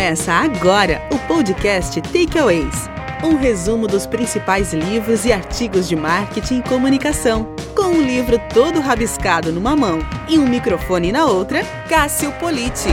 [0.00, 2.88] Começa agora o podcast Takeaways.
[3.22, 7.54] Um resumo dos principais livros e artigos de marketing e comunicação.
[7.76, 12.88] Com um livro todo rabiscado numa mão e um microfone na outra, Cássio Politi.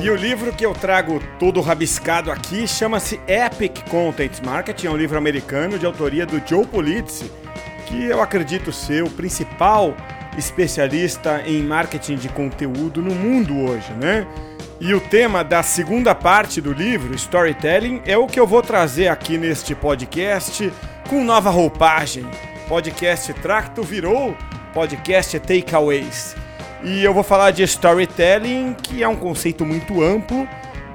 [0.00, 4.96] E o livro que eu trago todo rabiscado aqui chama-se Epic Content Marketing, é um
[4.96, 7.28] livro americano de autoria do Joe Polizzi,
[7.86, 9.96] que eu acredito ser o principal
[10.38, 14.24] especialista em marketing de conteúdo no mundo hoje, né?
[14.78, 19.08] E o tema da segunda parte do livro, Storytelling, é o que eu vou trazer
[19.08, 20.70] aqui neste podcast
[21.08, 22.26] com nova roupagem.
[22.68, 24.36] Podcast Tracto virou
[24.74, 26.36] podcast Takeaways.
[26.84, 30.46] E eu vou falar de storytelling, que é um conceito muito amplo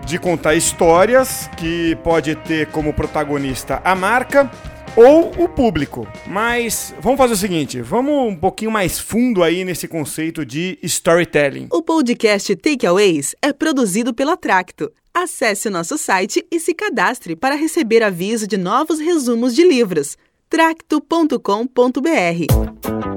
[0.06, 4.50] de contar histórias que pode ter como protagonista a marca
[4.96, 6.08] ou o público.
[6.28, 11.68] Mas vamos fazer o seguinte, vamos um pouquinho mais fundo aí nesse conceito de storytelling.
[11.72, 14.92] O podcast Takeaways é produzido pela Tracto.
[15.14, 20.18] Acesse o nosso site e se cadastre para receber aviso de novos resumos de livros.
[20.50, 23.11] tracto.com.br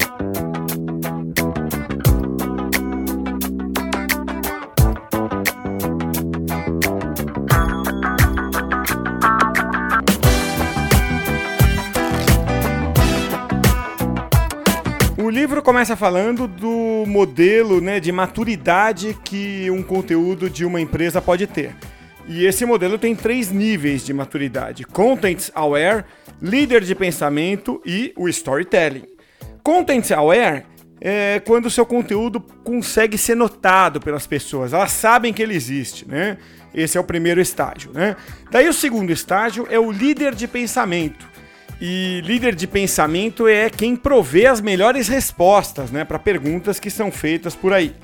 [15.45, 21.47] livro começa falando do modelo né, de maturidade que um conteúdo de uma empresa pode
[21.47, 21.77] ter.
[22.27, 26.07] E esse modelo tem três níveis de maturidade: Content Aware,
[26.41, 29.05] líder de pensamento e o storytelling.
[29.63, 30.63] Content Aware
[30.99, 36.09] é quando o seu conteúdo consegue ser notado pelas pessoas, elas sabem que ele existe,
[36.09, 36.39] né?
[36.73, 38.17] Esse é o primeiro estágio, né?
[38.51, 41.34] Daí o segundo estágio é o líder de pensamento.
[41.81, 47.11] E líder de pensamento é quem provê as melhores respostas né, para perguntas que são
[47.11, 47.95] feitas por aí.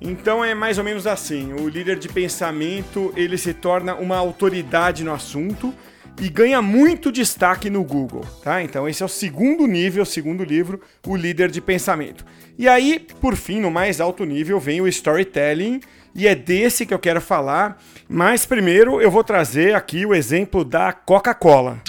[0.00, 5.04] Então é mais ou menos assim: o líder de pensamento ele se torna uma autoridade
[5.04, 5.74] no assunto
[6.20, 8.62] e ganha muito destaque no Google, tá?
[8.62, 12.24] Então esse é o segundo nível, o segundo livro, o líder de pensamento.
[12.58, 15.80] E aí, por fim, no mais alto nível vem o storytelling,
[16.14, 17.80] e é desse que eu quero falar.
[18.08, 21.80] Mas primeiro eu vou trazer aqui o exemplo da Coca-Cola.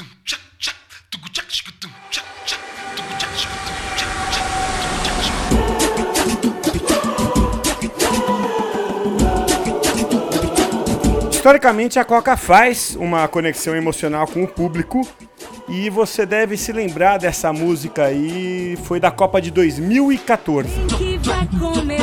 [11.39, 15.07] Historicamente, a Coca faz uma conexão emocional com o público
[15.69, 20.67] e você deve se lembrar dessa música aí, foi da Copa de 2014.
[20.97, 21.98] Que vai começar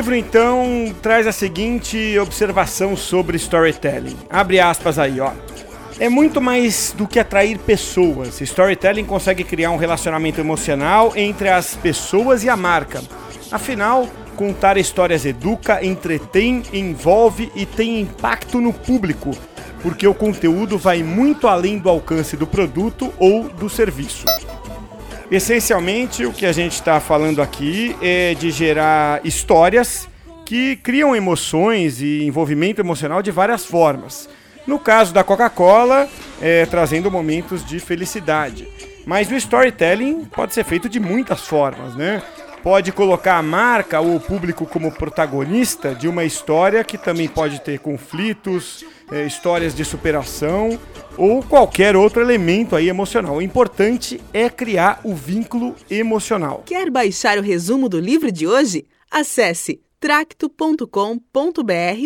[0.00, 4.16] livro então traz a seguinte observação sobre storytelling.
[4.30, 5.32] Abre aspas aí, ó.
[5.98, 8.40] É muito mais do que atrair pessoas.
[8.40, 13.02] Storytelling consegue criar um relacionamento emocional entre as pessoas e a marca.
[13.52, 19.36] Afinal, contar histórias educa, entretém, envolve e tem impacto no público,
[19.82, 24.24] porque o conteúdo vai muito além do alcance do produto ou do serviço.
[25.30, 30.08] Essencialmente, o que a gente está falando aqui é de gerar histórias
[30.44, 34.28] que criam emoções e envolvimento emocional de várias formas.
[34.66, 36.08] No caso da Coca-Cola,
[36.42, 38.66] é, trazendo momentos de felicidade.
[39.06, 42.20] Mas o storytelling pode ser feito de muitas formas, né?
[42.62, 47.60] Pode colocar a marca ou o público como protagonista de uma história que também pode
[47.62, 50.78] ter conflitos, é, histórias de superação
[51.16, 53.36] ou qualquer outro elemento aí emocional.
[53.36, 56.62] O importante é criar o vínculo emocional.
[56.66, 58.84] Quer baixar o resumo do livro de hoje?
[59.10, 60.86] Acesse tracto.com.br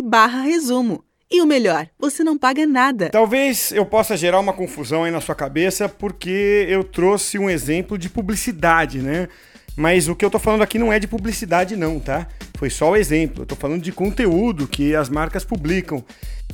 [0.05, 1.05] barra resumo.
[1.31, 3.11] E o melhor, você não paga nada.
[3.11, 7.99] Talvez eu possa gerar uma confusão aí na sua cabeça porque eu trouxe um exemplo
[7.99, 9.29] de publicidade, né?
[9.77, 12.29] Mas o que eu tô falando aqui não é de publicidade não, tá?
[12.57, 13.43] Foi só o exemplo.
[13.43, 16.05] Eu tô falando de conteúdo que as marcas publicam.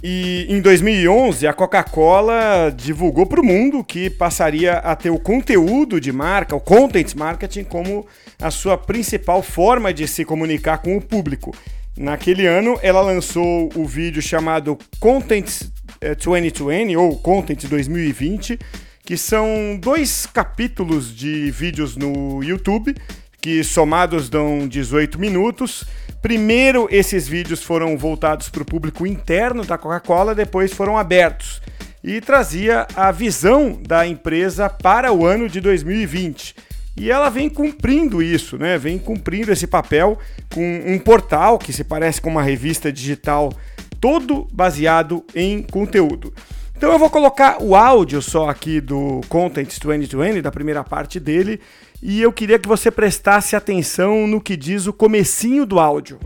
[0.02, 6.00] E em 2011, a Coca-Cola divulgou para o mundo que passaria a ter o conteúdo
[6.00, 8.06] de marca, o content marketing, como
[8.40, 11.54] a sua principal forma de se comunicar com o público.
[11.94, 15.64] Naquele ano, ela lançou o vídeo chamado Content
[16.00, 18.58] 2020 eh, ou Content 2020,
[19.04, 22.94] que são dois capítulos de vídeos no YouTube
[23.40, 25.84] que somados dão 18 minutos.
[26.20, 31.62] Primeiro, esses vídeos foram voltados para o público interno da Coca-Cola, depois foram abertos
[32.02, 36.54] e trazia a visão da empresa para o ano de 2020.
[36.96, 38.76] E ela vem cumprindo isso, né?
[38.76, 40.18] Vem cumprindo esse papel
[40.52, 43.52] com um portal que se parece com uma revista digital,
[44.00, 46.32] todo baseado em conteúdo.
[46.80, 51.60] Então eu vou colocar o áudio só aqui do Content 2020, da primeira parte dele,
[52.02, 56.18] e eu queria que você prestasse atenção no que diz o comecinho do áudio.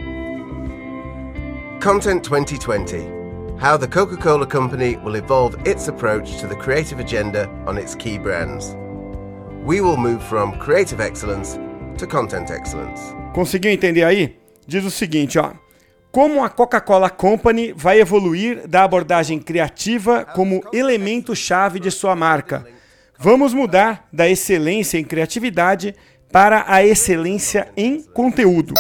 [1.83, 2.99] Content 2020.
[3.61, 8.17] How the Coca-Cola Company will evolve its approach to the creative agenda on its key
[8.17, 8.77] brands.
[9.67, 11.59] We will move from creative excellence
[11.99, 13.13] to content excellence.
[13.35, 14.37] Conseguiu entender aí?
[14.69, 15.64] Diz o seguinte, ó
[16.15, 22.65] como a Coca-Cola Company vai evoluir da abordagem criativa como elemento-chave de sua marca.
[23.19, 25.93] Vamos mudar da excelência em criatividade
[26.31, 28.75] para a excelência em conteúdo.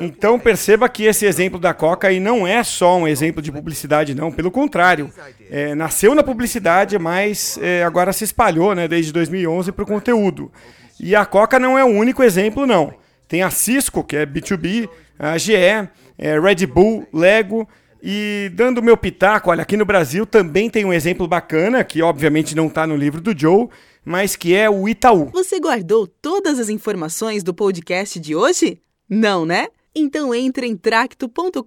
[0.00, 4.14] Então perceba que esse exemplo da Coca aí não é só um exemplo de publicidade,
[4.14, 4.30] não.
[4.30, 5.12] Pelo contrário,
[5.50, 10.52] é, nasceu na publicidade, mas é, agora se espalhou, né, desde 2011 para o conteúdo.
[11.00, 12.94] E a Coca não é o único exemplo, não.
[13.26, 14.88] Tem a Cisco, que é B2B,
[15.18, 15.88] a GE,
[16.22, 17.68] é, Red Bull, Lego.
[18.00, 22.54] E dando meu pitaco, olha, aqui no Brasil também tem um exemplo bacana, que obviamente
[22.54, 23.68] não está no livro do Joe,
[24.04, 25.30] mas que é o Itaú.
[25.32, 28.80] Você guardou todas as informações do podcast de hoje?
[29.08, 29.68] Não, né?
[29.94, 31.58] Então entre em tracto.com.br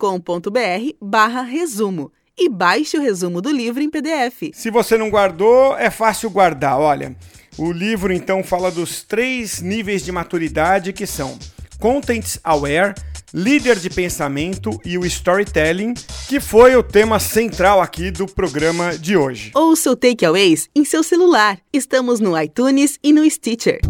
[1.02, 4.52] barra resumo e baixe o resumo do livro em PDF.
[4.54, 7.16] Se você não guardou, é fácil guardar, olha.
[7.58, 11.40] O livro então fala dos três níveis de maturidade que são
[11.80, 12.94] Contents Aware,
[13.36, 15.94] líder de pensamento e o storytelling,
[16.30, 19.52] que foi o tema central aqui do programa de hoje.
[19.54, 21.60] Ouça o Takeaways em seu celular.
[21.74, 23.82] Estamos no iTunes e no Stitcher.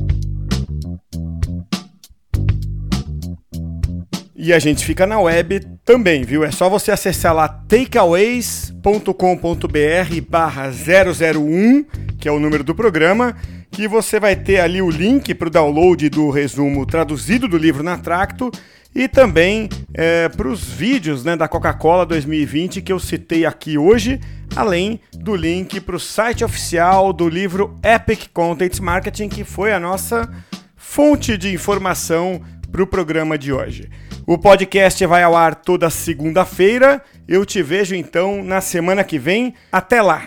[4.35, 6.43] E a gente fica na web também, viu?
[6.43, 11.85] É só você acessar lá takeaways.com.br barra 001,
[12.19, 13.35] que é o número do programa,
[13.69, 17.83] que você vai ter ali o link para o download do resumo traduzido do livro
[17.83, 18.51] na Tracto
[18.95, 24.21] e também é, para os vídeos né, da Coca-Cola 2020 que eu citei aqui hoje,
[24.55, 29.79] além do link para o site oficial do livro Epic Content Marketing, que foi a
[29.79, 30.31] nossa
[30.77, 33.89] fonte de informação para o programa de hoje.
[34.25, 37.03] O podcast vai ao ar toda segunda-feira.
[37.27, 39.53] Eu te vejo então na semana que vem.
[39.71, 40.23] Até lá!